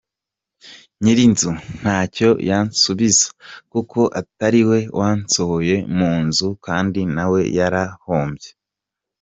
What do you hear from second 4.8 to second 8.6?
wansohoye mu nzu kandi na we yarahombye.